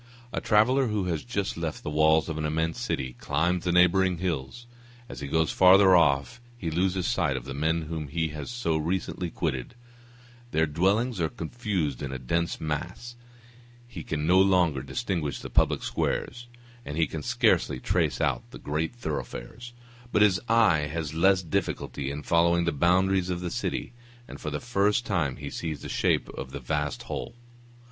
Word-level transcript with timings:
A 0.33 0.41
traveller 0.41 0.87
who 0.87 1.03
has 1.05 1.23
just 1.23 1.57
left 1.57 1.83
the 1.83 1.89
walls 1.91 2.27
of 2.27 2.39
an 2.39 2.43
immense 2.43 2.81
city, 2.81 3.13
climbs 3.19 3.65
the 3.65 3.71
neighboring 3.71 4.17
hill; 4.17 4.51
as 5.07 5.19
he 5.19 5.27
goes 5.27 5.51
father 5.51 5.95
off 5.95 6.41
he 6.57 6.71
loses 6.71 7.05
sight 7.05 7.37
of 7.37 7.45
the 7.45 7.53
men 7.53 7.83
whom 7.83 8.07
he 8.07 8.29
has 8.29 8.49
so 8.49 8.77
recently 8.77 9.29
quitted; 9.29 9.75
their 10.49 10.65
dwellings 10.65 11.21
are 11.21 11.29
confused 11.29 12.01
in 12.01 12.11
a 12.11 12.17
dense 12.17 12.59
mass; 12.59 13.15
he 13.87 14.01
can 14.03 14.25
no 14.25 14.39
longer 14.39 14.81
distinguish 14.81 15.39
the 15.39 15.51
public 15.51 15.83
squares, 15.83 16.47
and 16.83 16.97
he 16.97 17.05
can 17.05 17.21
scarcely 17.21 17.79
trace 17.79 18.19
out 18.19 18.41
the 18.49 18.57
great 18.57 18.95
thoroughfares; 18.95 19.71
but 20.11 20.23
his 20.23 20.41
eye 20.49 20.87
has 20.91 21.13
less 21.13 21.43
difficulty 21.43 22.09
in 22.09 22.23
following 22.23 22.65
the 22.65 22.71
boundaries 22.71 23.29
of 23.29 23.39
the 23.39 23.51
city, 23.51 23.93
and 24.27 24.41
for 24.41 24.49
the 24.49 24.59
first 24.59 25.05
time 25.05 25.35
he 25.35 25.51
sees 25.51 25.83
the 25.83 25.87
shape 25.89 26.27
of 26.29 26.49
the 26.49 26.59
vast 26.59 27.03
whole. 27.03 27.35